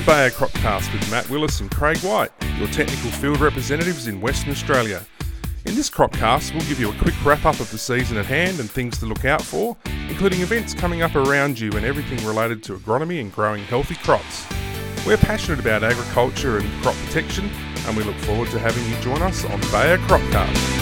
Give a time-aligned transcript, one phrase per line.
[0.00, 4.52] to Bayer Cropcast with Matt Willis and Craig White, your technical field representatives in Western
[4.52, 5.04] Australia.
[5.66, 8.60] In this Cropcast, we'll give you a quick wrap up of the season at hand
[8.60, 9.76] and things to look out for,
[10.08, 14.46] including events coming up around you and everything related to agronomy and growing healthy crops.
[15.04, 17.50] We're passionate about agriculture and crop protection,
[17.86, 20.77] and we look forward to having you join us on Bayer Cropcast.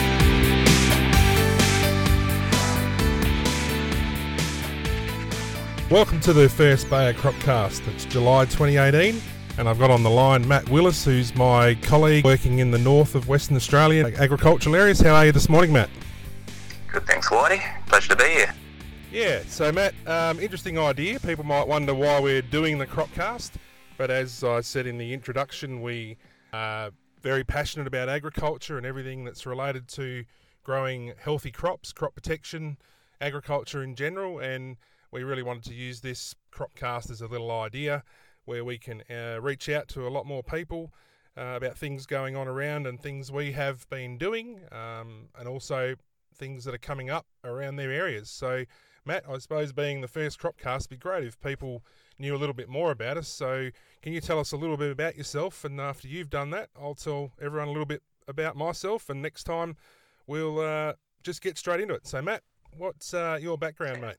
[5.89, 7.87] Welcome to the first Bayer Cropcast.
[7.95, 9.23] It's July 2018,
[9.57, 13.15] and I've got on the line Matt Willis, who's my colleague working in the north
[13.15, 15.01] of Western Australia agricultural areas.
[15.01, 15.89] How are you this morning, Matt?
[16.91, 17.63] Good, thanks, Whitey.
[17.87, 18.53] Pleasure to be here.
[19.13, 21.21] Yeah, so Matt, um, interesting idea.
[21.21, 23.53] People might wonder why we're doing the Cropcast,
[23.97, 26.17] but as I said in the introduction, we
[26.53, 26.91] are
[27.23, 30.25] very passionate about agriculture and everything that's related to
[30.65, 32.77] growing healthy crops, crop protection,
[33.21, 34.79] agriculture in general, and
[35.17, 38.05] we really wanted to use this cropcast as a little idea
[38.45, 40.93] where we can uh, reach out to a lot more people
[41.39, 45.95] uh, about things going on around and things we have been doing, um, and also
[46.35, 48.29] things that are coming up around their areas.
[48.29, 48.67] So,
[49.07, 51.83] Matt, I suppose being the first cropcast would be great if people
[52.19, 53.29] knew a little bit more about us.
[53.29, 53.71] So,
[54.03, 55.65] can you tell us a little bit about yourself?
[55.65, 59.09] And after you've done that, I'll tell everyone a little bit about myself.
[59.09, 59.77] And next time,
[60.27, 62.07] we'll uh, just get straight into it.
[62.07, 62.43] So, Matt,
[62.77, 64.17] what's uh, your background, mate?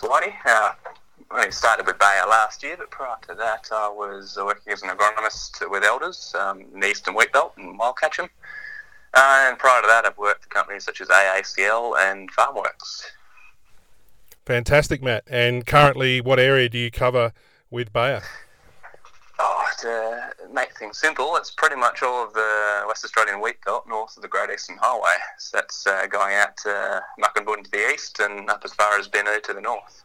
[0.00, 0.34] Whitey.
[0.44, 0.72] Uh,
[1.30, 4.90] I started with Bayer last year, but prior to that, I was working as an
[4.90, 8.28] agronomist with Elders um, in the Eastern Wheatbelt in Wyalkatchem.
[9.14, 13.02] Uh, and prior to that, I've worked for companies such as AACL and FarmWorks.
[14.44, 15.24] Fantastic, Matt.
[15.26, 17.32] And currently, what area do you cover
[17.70, 18.22] with Bayer?
[19.66, 23.86] Oh, to make things simple, it's pretty much all of the West Australian wheat belt
[23.88, 25.16] north of the Great Eastern Highway.
[25.38, 29.08] So that's uh, going out to Mukinbudin to the east and up as far as
[29.08, 30.04] Binnu to the north.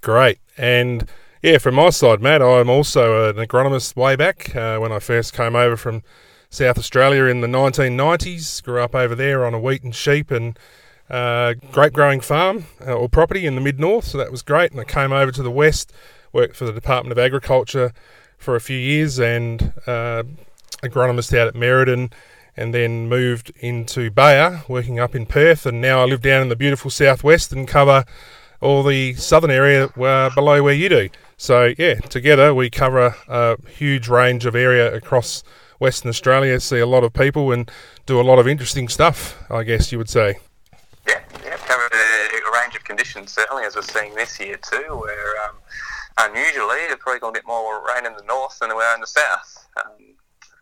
[0.00, 0.38] Great.
[0.56, 1.08] And
[1.42, 5.32] yeah, from my side, Matt, I'm also an agronomist way back uh, when I first
[5.32, 6.02] came over from
[6.50, 8.62] South Australia in the 1990s.
[8.62, 10.58] Grew up over there on a wheat and sheep and
[11.08, 14.06] uh, grape growing farm uh, or property in the mid north.
[14.06, 14.72] So that was great.
[14.72, 15.92] And I came over to the west,
[16.32, 17.92] worked for the Department of Agriculture
[18.38, 20.22] for a few years and uh,
[20.82, 22.10] agronomist out at Merredin
[22.56, 25.66] and then moved into Bayer, working up in Perth.
[25.66, 28.04] And now I live down in the beautiful southwest and cover
[28.60, 31.08] all the southern area uh, below where you do.
[31.36, 35.44] So, yeah, together we cover a, a, huge range of area across
[35.78, 37.70] Western Australia, see a lot of people and
[38.06, 40.38] do a lot of interesting stuff, I guess you would say.
[41.06, 44.96] Yeah, yeah, cover a, a range of conditions, certainly, as we're seeing this year too,
[44.96, 45.56] where um,
[46.18, 49.00] unusually, they're probably going to get more rain in the north than they are in
[49.00, 49.66] the south.
[49.76, 50.14] Um,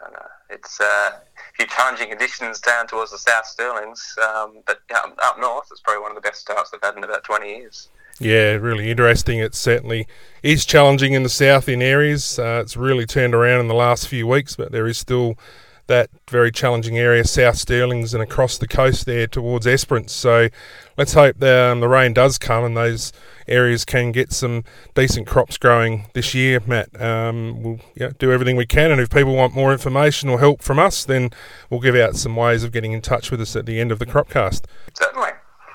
[0.04, 1.20] uh, it's uh, a
[1.54, 6.02] few challenging conditions down towards the South Stirlings, um, but up, up north, it's probably
[6.02, 7.88] one of the best starts they've had in about 20 years.
[8.18, 9.40] Yeah, really interesting.
[9.40, 10.06] It certainly
[10.42, 12.38] is challenging in the south in areas.
[12.38, 15.36] Uh, it's really turned around in the last few weeks, but there is still
[15.86, 20.12] that very challenging area, South Stirlings, and across the coast there towards Esperance.
[20.12, 20.48] So
[20.96, 23.12] let's hope the, um, the rain does come and those
[23.48, 24.64] areas can get some
[24.94, 27.00] decent crops growing this year, Matt.
[27.00, 30.62] Um, we'll yeah, do everything we can, and if people want more information or help
[30.62, 31.30] from us, then
[31.70, 33.98] we'll give out some ways of getting in touch with us at the end of
[33.98, 34.64] the Cropcast.
[34.94, 35.30] Certainly.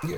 [0.07, 0.17] Yeah.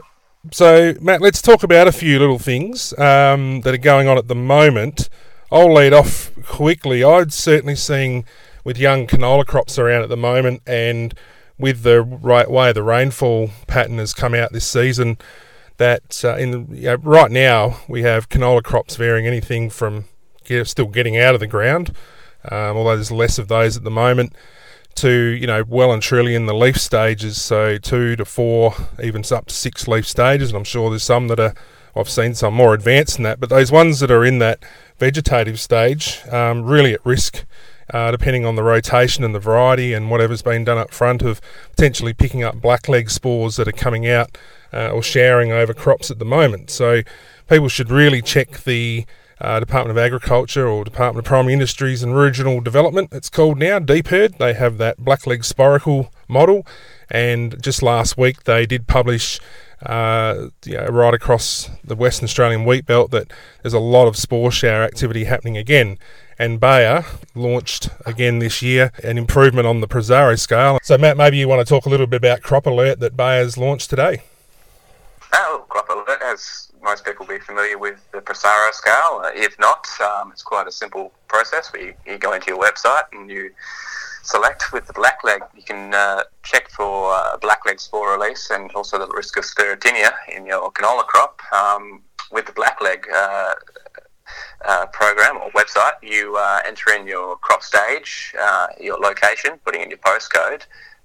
[0.51, 4.27] So, Matt, let's talk about a few little things um, that are going on at
[4.27, 5.07] the moment.
[5.51, 7.03] I'll lead off quickly.
[7.03, 8.25] I'd certainly seen
[8.63, 11.13] with young canola crops around at the moment and
[11.57, 15.17] with the right way the rainfall pattern has come out this season,
[15.77, 20.05] that uh, in you know, right now we have canola crops varying anything from
[20.43, 21.95] get, still getting out of the ground,
[22.49, 24.33] um, although there's less of those at the moment,
[24.95, 29.23] to you know well and truly in the leaf stages, so two to four, even
[29.31, 30.49] up to six leaf stages.
[30.49, 31.53] And I'm sure there's some that are
[31.95, 34.63] I've seen some more advanced than that, but those ones that are in that
[34.97, 37.45] vegetative stage, um, really at risk
[37.93, 41.39] uh, depending on the rotation and the variety and whatever's been done up front of
[41.69, 44.37] potentially picking up blackleg spores that are coming out
[44.73, 46.69] uh, or showering over crops at the moment.
[46.71, 47.03] So
[47.47, 49.05] people should really check the
[49.39, 53.77] uh, Department of Agriculture or Department of Primary Industries and Regional Development, it's called now,
[53.77, 54.37] DPIRD.
[54.37, 56.65] They have that blackleg Sporacle model,
[57.11, 59.39] and just last week they did publish
[59.85, 63.31] uh, you know, right across the Western Australian wheat belt that
[63.61, 65.97] there's a lot of spore shower activity happening again
[66.37, 70.79] and Bayer launched again this year an improvement on the Prosaro scale.
[70.83, 73.57] So, Matt, maybe you want to talk a little bit about Crop Alert that Bayer's
[73.57, 74.23] launched today.
[75.33, 79.21] Oh, Crop Alert, as most people will be familiar with the Prosaro scale.
[79.23, 81.71] Uh, if not, um, it's quite a simple process.
[81.73, 83.51] We, you go into your website and you
[84.23, 85.41] select with the blackleg.
[85.55, 90.11] You can uh, check for uh, blackleg spore release and also the risk of sclerotinia
[90.35, 91.41] in your canola crop.
[91.53, 92.01] Um,
[92.31, 93.53] with the blackleg, uh,
[94.65, 99.81] uh, program or website, you uh, enter in your crop stage, uh, your location, putting
[99.81, 100.63] in your postcode,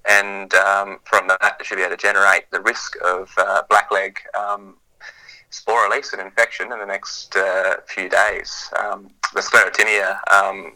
[0.08, 4.16] and um, from that you should be able to generate the risk of uh, blackleg
[4.38, 4.76] um,
[5.50, 8.70] spore release and infection in the next uh, few days.
[8.78, 10.72] Um, the sclerotinia um,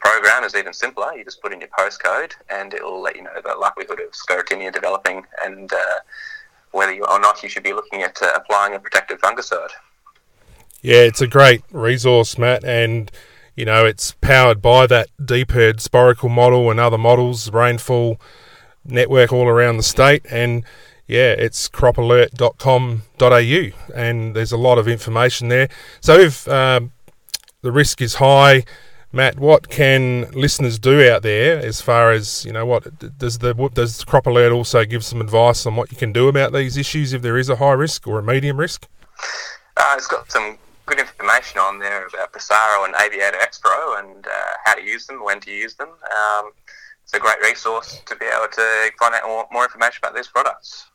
[0.00, 1.14] program is even simpler.
[1.14, 4.12] You just put in your postcode, and it will let you know the likelihood of
[4.12, 5.72] sclerotinia developing and
[6.72, 9.70] whether you, or not you should be looking at applying a protective fungicide.
[10.84, 13.10] Yeah, it's a great resource, Matt, and
[13.56, 18.20] you know it's powered by that DPIRD Sporacle model and other models, rainfall
[18.84, 20.62] network all around the state, and
[21.06, 25.70] yeah, it's cropalert.com.au, and there's a lot of information there.
[26.02, 26.92] So if um,
[27.62, 28.64] the risk is high,
[29.10, 32.66] Matt, what can listeners do out there as far as you know?
[32.66, 36.28] What does the does Crop Alert also give some advice on what you can do
[36.28, 38.86] about these issues if there is a high risk or a medium risk?
[39.78, 44.26] Uh, it's got some good information on there about Prosaro and Aviator X Pro and
[44.26, 44.30] uh,
[44.64, 45.88] how to use them, when to use them.
[45.88, 46.52] Um,
[47.02, 50.28] it's a great resource to be able to find out more, more information about these
[50.28, 50.86] products.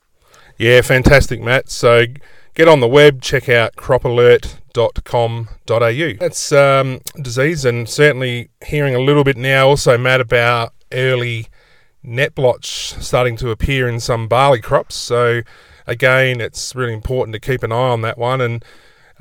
[0.58, 1.70] Yeah, fantastic, Matt.
[1.70, 2.06] So
[2.56, 6.14] get on the web, check out cropalert.com.au.
[6.20, 11.48] That's um, disease, and certainly hearing a little bit now also, Matt, about early
[12.02, 14.96] net blotch starting to appear in some barley crops.
[14.96, 15.42] So,
[15.86, 18.42] again, it's really important to keep an eye on that one.
[18.42, 18.66] And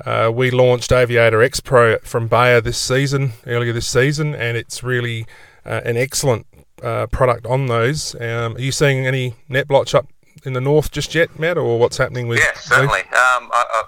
[0.05, 4.83] uh, we launched Aviator X Pro from Bayer this season, earlier this season, and it's
[4.83, 5.25] really
[5.65, 6.47] uh, an excellent
[6.81, 8.15] uh, product on those.
[8.15, 10.07] Um, are you seeing any net blotch up
[10.45, 12.39] in the north just yet, Matt, or what's happening with?
[12.39, 12.99] Yeah, certainly.
[12.99, 13.83] Um, I, I,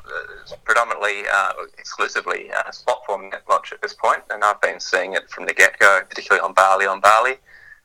[0.66, 5.14] predominantly, uh, exclusively uh, spot form net blotch at this point, and I've been seeing
[5.14, 7.38] it from the get go, particularly on barley on barley.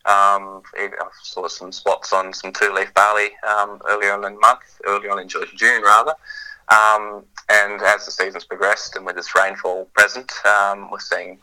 [0.04, 0.88] Um, I
[1.22, 5.10] saw some spots on some two leaf barley um, earlier on in the month, earlier
[5.10, 6.14] on in June rather.
[6.68, 11.38] Um, and as the season's progressed and with this rainfall present, um, we're seeing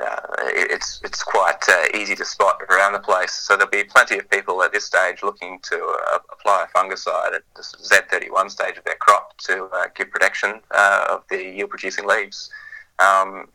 [0.00, 0.20] uh,
[0.54, 3.32] it's it's quite uh, easy to spot around the place.
[3.32, 5.76] So there'll be plenty of people at this stage looking to
[6.12, 10.60] uh, apply a fungicide at the Z31 stage of their crop to uh, give protection
[10.70, 12.50] uh, of the yield-producing leaves.
[12.98, 13.48] Um,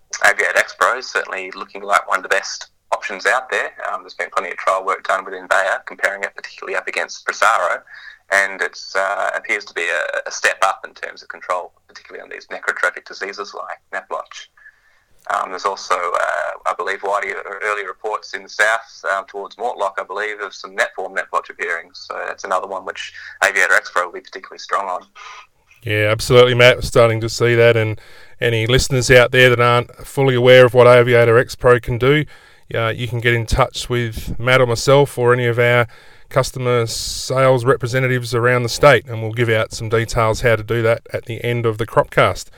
[0.80, 3.72] Pro is certainly looking like one of the best options out there.
[3.92, 7.25] Um, there's been plenty of trial work done within Bayer, comparing it particularly up against
[7.25, 7.81] Prosaro
[8.31, 12.24] and it uh, appears to be a, a, step up in terms of control, particularly
[12.24, 14.50] on these necrotrophic diseases like net blotch.
[15.33, 17.33] Um, there's also, uh, I believe, widely
[17.63, 21.30] early reports in the south um, towards Mortlock, I believe, of some net form net
[21.31, 21.89] blotch appearing.
[21.94, 23.13] So that's another one which
[23.44, 25.06] Aviator X Pro will be particularly strong on.
[25.83, 26.77] Yeah, absolutely, Matt.
[26.77, 28.00] We're starting to see that, and
[28.39, 32.25] any listeners out there that aren't fully aware of what Aviator X Pro can do,
[32.74, 35.88] uh, you can get in touch with Matt or myself or any of our
[36.30, 40.81] customer sales representatives around the state, and we'll give out some details how to do
[40.81, 42.50] that at the end of the Cropcast.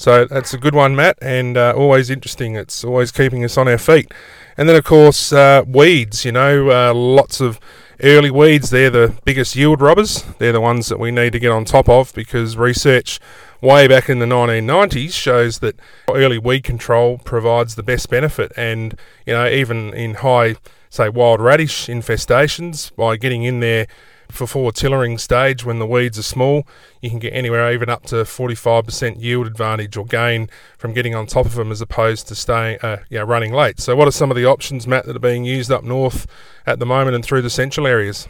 [0.00, 2.56] So that's a good one, Matt, and uh, always interesting.
[2.56, 4.10] It's always keeping us on our feet.
[4.56, 6.24] And then, of course, uh, weeds.
[6.24, 7.60] You know, uh, lots of
[8.02, 8.70] early weeds.
[8.70, 10.22] They're the biggest yield robbers.
[10.38, 13.20] They're the ones that we need to get on top of because research
[13.60, 15.78] way back in the 1990s shows that
[16.08, 18.52] early weed control provides the best benefit.
[18.56, 20.56] And, you know, even in high
[20.90, 23.86] say, wild radish infestations by getting in there
[24.30, 26.66] for forward tillering stage when the weeds are small.
[27.00, 31.26] You can get anywhere even up to 45% yield advantage or gain from getting on
[31.26, 33.80] top of them as opposed to staying, uh, yeah, running late.
[33.80, 36.26] So, what are some of the options, Matt, that are being used up north
[36.66, 38.28] at the moment and through the central areas?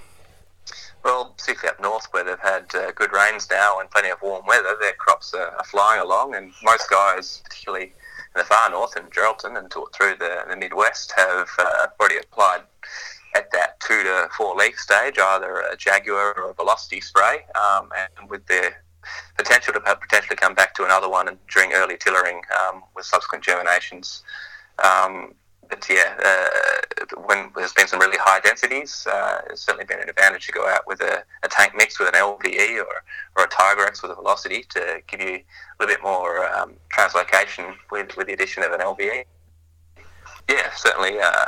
[1.02, 4.44] Well, particularly up north where they've had uh, good rains now and plenty of warm
[4.46, 7.92] weather, their crops are, are flying along, and most guys, particularly
[8.34, 12.62] in the far north in Geraldton and through the, the Midwest have uh, already applied
[13.34, 17.88] at that two to four leaf stage either a Jaguar or a Velocity spray, um,
[18.18, 18.72] and with the
[19.36, 24.22] potential to potentially come back to another one during early tillering um, with subsequent germinations.
[24.84, 25.34] Um,
[25.68, 30.08] but yeah, uh, when there's been some really high densities, uh, it's certainly been an
[30.08, 33.04] advantage to go out with a, a tank mix with an LVE or,
[33.40, 35.42] or a Tigrex with a velocity to give you a
[35.78, 39.24] little bit more um, translocation with, with the addition of an LVE.
[40.48, 41.46] Yeah, certainly uh,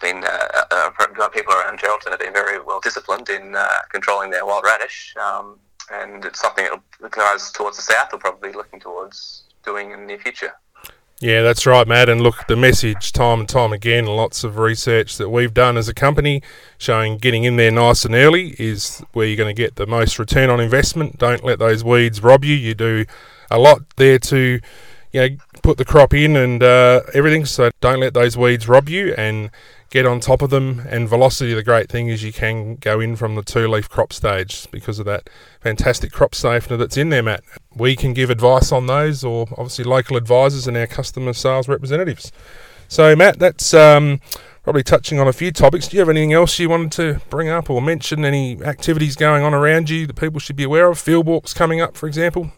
[0.00, 4.44] been uh, uh, people around Geraldton have been very well disciplined in uh, controlling their
[4.44, 5.58] wild radish, um,
[5.92, 6.66] and it's something
[7.00, 10.52] that guys towards the south will probably looking towards doing in the near future.
[11.20, 12.08] Yeah, that's right, Matt.
[12.08, 15.88] And look, the message time and time again, lots of research that we've done as
[15.88, 16.42] a company
[16.78, 20.20] showing getting in there nice and early is where you're going to get the most
[20.20, 21.18] return on investment.
[21.18, 22.54] Don't let those weeds rob you.
[22.54, 23.04] You do
[23.50, 24.60] a lot there to,
[25.10, 27.46] you know, put the crop in and uh, everything.
[27.46, 29.50] So don't let those weeds rob you and
[29.90, 30.80] get on top of them.
[30.88, 34.12] And velocity, the great thing is you can go in from the two leaf crop
[34.12, 35.30] stage because of that
[35.60, 37.42] fantastic crop safener that's in there, Matt.
[37.74, 42.32] We can give advice on those, or obviously local advisors and our customer sales representatives.
[42.88, 44.20] So, Matt, that's um,
[44.62, 45.88] probably touching on a few topics.
[45.88, 48.24] Do you have anything else you wanted to bring up or mention?
[48.24, 50.98] Any activities going on around you that people should be aware of?
[50.98, 52.52] Field walks coming up, for example?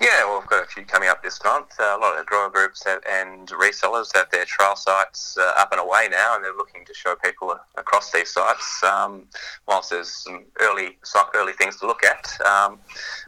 [0.00, 1.78] Yeah, well, we've got a few coming up this month.
[1.78, 5.52] Uh, a lot of the grower groups have, and resellers have their trial sites uh,
[5.58, 8.82] up and away now, and they're looking to show people across these sites.
[8.82, 9.26] Um,
[9.68, 10.96] whilst there's some early
[11.34, 12.78] early things to look at, um,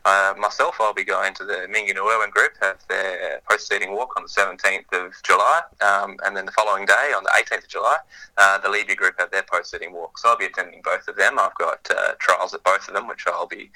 [0.07, 4.31] uh, myself, I'll be going to the Mingenew group have their post-seeding walk on the
[4.31, 7.97] 17th of July, um, and then the following day, on the 18th of July,
[8.39, 10.17] uh, the Liebe group have their post-seeding walk.
[10.17, 11.39] So I'll be attending both of them.
[11.39, 13.71] I've got uh, trials at both of them, which I'll be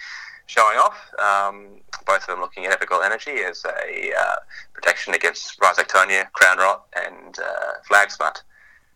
[0.47, 0.97] showing off.
[1.19, 4.37] Um, both of them looking at EverGol Energy as a uh,
[4.73, 8.43] protection against rhizoctonia, crown rot, and uh, flag smut.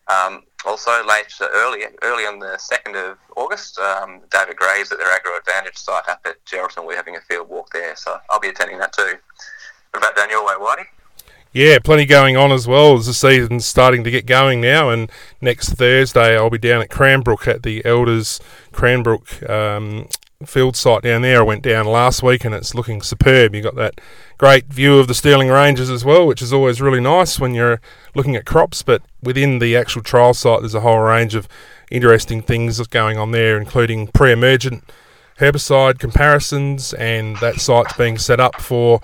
[0.09, 5.11] Um, also, late early, early on the second of August, um, David Graves at their
[5.13, 8.49] Agro Advantage site up at Geraldton, we're having a field walk there, so I'll be
[8.49, 9.15] attending that too.
[9.91, 10.85] What about down your way, Whitey?
[11.53, 14.91] Yeah, plenty going on as well as the season's starting to get going now.
[14.91, 18.41] And next Thursday, I'll be down at Cranbrook at the Elders
[18.73, 20.07] Cranbrook um,
[20.47, 21.41] field site down there.
[21.41, 23.55] I went down last week and it's looking superb.
[23.55, 24.01] You've got that
[24.39, 27.81] great view of the Stirling Ranges as well, which is always really nice when you're
[28.15, 28.83] looking at crops.
[28.83, 31.47] But within the actual trial site, there's a whole range of
[31.91, 34.85] interesting things going on there, including pre emergent
[35.39, 39.01] herbicide comparisons, and that site's being set up for.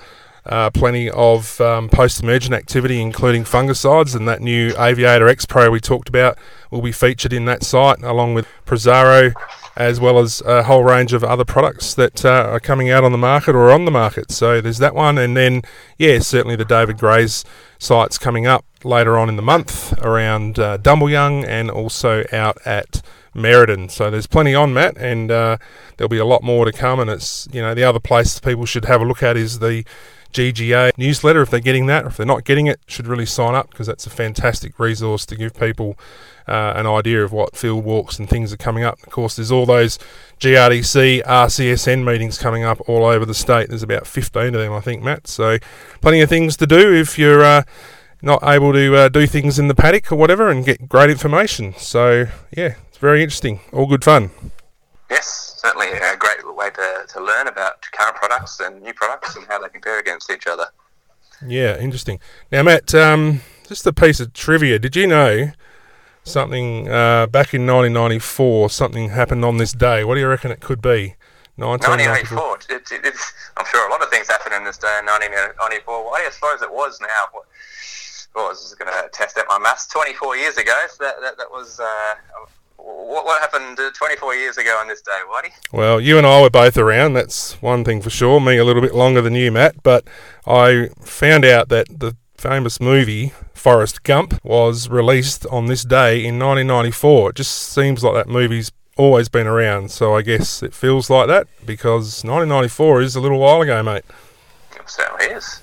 [0.47, 5.81] Uh, plenty of um, post-emergent activity, including fungicides, and that new Aviator X Pro we
[5.81, 6.38] talked about
[6.71, 9.35] will be featured in that site, along with Prosaro
[9.76, 13.12] as well as a whole range of other products that uh, are coming out on
[13.12, 14.31] the market or on the market.
[14.31, 15.62] So there's that one, and then
[15.99, 17.45] yeah, certainly the David Gray's
[17.79, 23.03] sites coming up later on in the month around uh, Young and also out at
[23.35, 23.91] Merredin.
[23.91, 25.59] So there's plenty on, Matt, and uh,
[25.97, 26.99] there'll be a lot more to come.
[26.99, 29.85] And it's you know the other place people should have a look at is the
[30.33, 32.04] GGA newsletter if they're getting that.
[32.04, 35.26] Or if they're not getting it, should really sign up because that's a fantastic resource
[35.26, 35.97] to give people
[36.49, 38.99] uh, an idea of what field walks and things are coming up.
[39.02, 39.99] Of course, there's all those
[40.40, 43.68] GRDC, RCSN meetings coming up all over the state.
[43.68, 45.26] There's about 15 of them, I think, Matt.
[45.26, 45.59] So,
[46.00, 47.62] plenty of things to do if you're uh,
[48.23, 51.75] not able to uh, do things in the paddock or whatever and get great information.
[51.76, 53.61] So, yeah, it's very interesting.
[53.73, 54.30] All good fun.
[55.11, 56.36] Yes, certainly a great
[56.66, 60.30] way to, to learn about current products and new products and how they compare against
[60.30, 60.66] each other.
[61.46, 62.18] Yeah, interesting.
[62.50, 64.78] Now, Matt, um, just a piece of trivia.
[64.78, 65.52] Did you know
[66.26, 68.70] something uh, back in 1994.
[68.70, 70.04] Something happened on this day.
[70.04, 71.14] What do you reckon it could be?
[71.56, 72.58] 1994.
[72.68, 73.14] It, it,
[73.56, 76.04] I'm sure a lot of things happened in this day in 1994.
[76.04, 77.25] Why, Well, I suppose it was now.
[77.32, 79.87] Well, I was just going to test out my maths.
[79.87, 80.76] 24 years ago.
[80.90, 81.80] So that, that, that was.
[81.80, 82.14] Uh,
[82.87, 85.52] what, what happened 24 years ago on this day, Whitey?
[85.73, 87.14] Well, you and I were both around.
[87.14, 88.40] That's one thing for sure.
[88.40, 89.83] Me a little bit longer than you, Matt.
[89.83, 90.07] But
[90.47, 96.38] I found out that the famous movie Forrest Gump was released on this day in
[96.38, 97.31] 1994.
[97.31, 101.28] It just seems like that movie's always been around, so I guess it feels like
[101.28, 104.05] that because 1994 is a little while ago, mate.
[104.75, 105.61] It certainly is.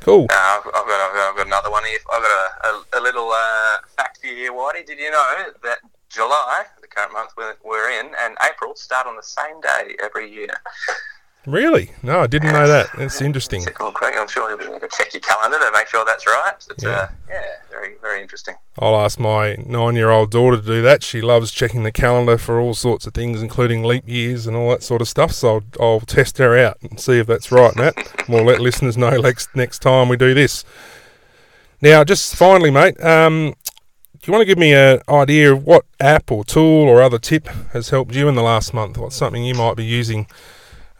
[0.00, 0.26] Cool.
[0.30, 1.98] Uh, I've, got, I've, got, another one here.
[2.12, 4.86] I've got a, a, a little uh, fact for you here, Whitey.
[4.86, 9.22] Did you know that July, the current month we're in, and April start on the
[9.22, 10.54] same day every year?
[11.46, 11.92] Really?
[12.02, 12.88] No, I didn't know that.
[12.98, 13.64] That's interesting.
[13.80, 16.54] I'm sure you'll be able to check your calendar to make sure that's right.
[16.70, 16.90] It's, yeah.
[16.90, 18.56] Uh, yeah, very, very interesting.
[18.78, 21.02] I'll ask my nine-year-old daughter to do that.
[21.02, 24.68] She loves checking the calendar for all sorts of things, including leap years and all
[24.70, 25.32] that sort of stuff.
[25.32, 27.94] So I'll, I'll test her out and see if that's right, Matt.
[28.28, 30.64] we'll let listeners know next next time we do this.
[31.80, 33.54] Now, just finally, mate, um,
[34.28, 37.48] you want to give me an idea of what app or tool or other tip
[37.72, 38.98] has helped you in the last month?
[38.98, 40.26] What's something you might be using?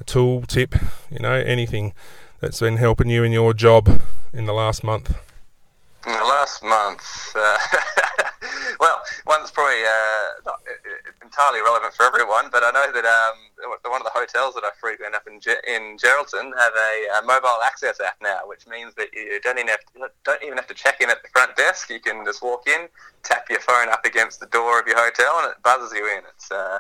[0.01, 0.75] a tool, tip,
[1.11, 1.93] you know, anything
[2.41, 4.01] that's been helping you in your job
[4.33, 5.17] in the last month?
[6.07, 7.03] In the last month,
[7.37, 7.59] uh,
[8.81, 10.61] well, one's probably uh, not
[11.29, 13.37] entirely relevant for everyone, but I know that um,
[13.85, 17.23] one of the hotels that I frequent up in, Ge- in Geraldton have a, a,
[17.27, 20.67] mobile access app now, which means that you don't even, have to, don't even have
[20.69, 21.91] to check in at the front desk.
[21.91, 22.89] You can just walk in,
[23.23, 26.25] tap your phone up against the door of your hotel, and it buzzes you in.
[26.35, 26.79] It's uh,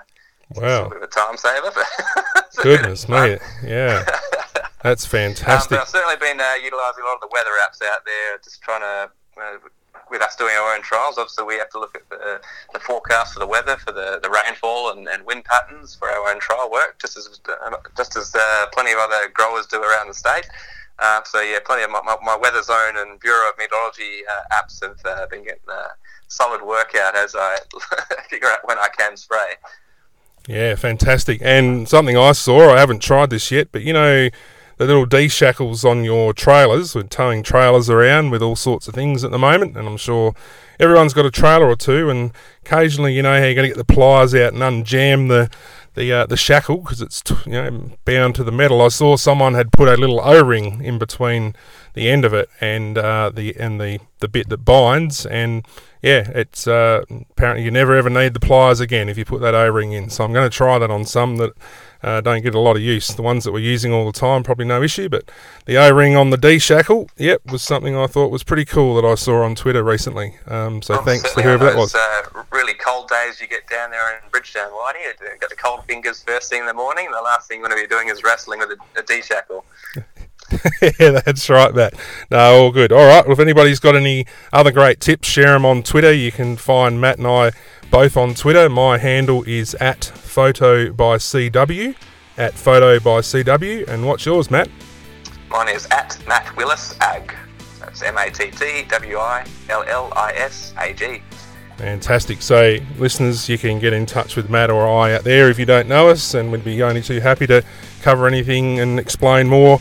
[0.56, 0.86] Wow.
[0.86, 1.70] a bit of a time saver.
[2.62, 3.36] Goodness me.
[3.62, 4.02] Yeah.
[4.82, 5.72] That's fantastic.
[5.76, 8.62] Um, I've certainly been uh, utilising a lot of the weather apps out there, just
[8.62, 9.58] trying to, uh,
[10.10, 12.40] with us doing our own trials, obviously we have to look at the,
[12.72, 16.30] the forecast for the weather, for the, the rainfall and, and wind patterns for our
[16.30, 20.08] own trial work, just as, uh, just as uh, plenty of other growers do around
[20.08, 20.48] the state.
[20.98, 24.56] Uh, so yeah, plenty of my, my, my, Weather Zone and Bureau of Meteorology uh,
[24.56, 25.86] apps have uh, been getting a
[26.26, 27.58] solid workout as I
[28.30, 29.54] figure out when I can spray.
[30.48, 31.40] Yeah, fantastic.
[31.42, 34.28] And something I saw, I haven't tried this yet, but you know,
[34.78, 38.94] the little D shackles on your trailers, we're towing trailers around with all sorts of
[38.94, 40.34] things at the moment, and I'm sure
[40.78, 42.32] everyone's got a trailer or two, and
[42.64, 45.50] occasionally, you know, how you're going to get the pliers out and unjam the
[45.94, 48.80] the uh, the shackle because it's you know bound to the metal.
[48.80, 51.54] I saw someone had put a little O-ring in between
[51.94, 55.66] the end of it and uh, the and the the bit that binds, and
[56.00, 59.54] yeah, it's uh, apparently you never ever need the pliers again if you put that
[59.54, 60.08] O-ring in.
[60.08, 61.52] So I'm going to try that on some that
[62.02, 63.08] uh, don't get a lot of use.
[63.08, 65.30] The ones that we're using all the time, probably no issue, but
[65.66, 69.06] the O-ring on the D shackle, yep, was something I thought was pretty cool that
[69.06, 70.36] I saw on Twitter recently.
[70.46, 71.94] Um, so oh, thanks to whoever that was.
[71.94, 75.56] Uh, really cold days you get down there in Bridgetown, why do you got the
[75.56, 77.08] cold fingers first thing in the morning.
[77.10, 79.64] The last thing you're going to be doing is wrestling with a, a D shackle.
[80.82, 81.94] yeah, that's right, Matt.
[82.30, 82.92] No, all good.
[82.92, 83.24] All right.
[83.24, 86.12] Well, if anybody's got any other great tips, share them on Twitter.
[86.12, 87.52] You can find Matt and I
[87.90, 88.68] both on Twitter.
[88.68, 91.94] My handle is at photo by CW,
[92.36, 93.88] at photo by CW.
[93.88, 94.68] And what's yours, Matt?
[95.50, 97.34] Mine is at Matt Willis Ag.
[97.80, 101.22] That's M A T T W I L L I S A G.
[101.76, 102.42] Fantastic.
[102.42, 105.64] So, listeners, you can get in touch with Matt or I out there if you
[105.64, 107.62] don't know us, and we'd be only too happy to
[108.02, 109.80] cover anything and explain more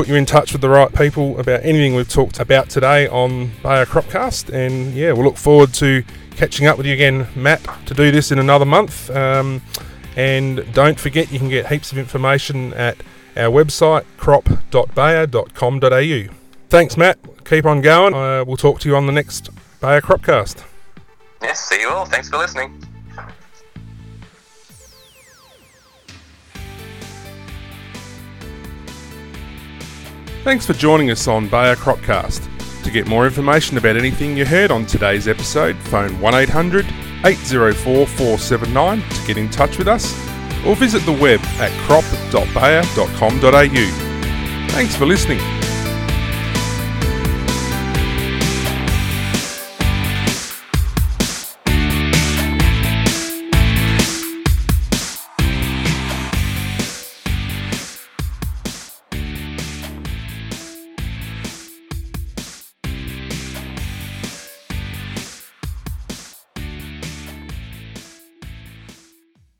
[0.00, 3.48] put you in touch with the right people about anything we've talked about today on
[3.62, 4.48] Bayer Cropcast.
[4.48, 6.02] And yeah, we'll look forward to
[6.36, 9.10] catching up with you again, Matt, to do this in another month.
[9.10, 9.60] Um,
[10.16, 12.96] and don't forget, you can get heaps of information at
[13.36, 16.34] our website, crop.bayer.com.au.
[16.70, 17.18] Thanks, Matt.
[17.44, 18.14] Keep on going.
[18.14, 19.50] Uh, we'll talk to you on the next
[19.82, 20.64] Bayer Cropcast.
[21.42, 22.06] Yes, see you all.
[22.06, 22.89] Thanks for listening.
[30.50, 32.82] Thanks for joining us on Bayer Cropcast.
[32.82, 36.86] To get more information about anything you heard on today's episode, phone 1800
[37.24, 40.12] 804 479 to get in touch with us,
[40.66, 44.70] or visit the web at crop.bayer.com.au.
[44.72, 45.59] Thanks for listening.